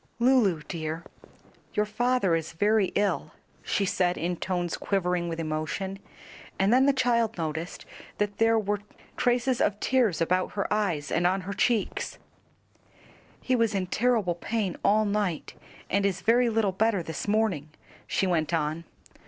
[0.17, 1.03] "Lulu, dear,
[1.75, 5.99] your father is very ill," she said in tones quivering with emotion,
[6.57, 7.85] and then the child noticed
[8.17, 8.79] that there were
[9.15, 12.17] traces of tears about her eyes and on her cheeks,
[13.41, 15.53] "He was in terrible pain all night,
[15.87, 17.69] and is very little better this morning,"
[18.07, 18.85] she went on.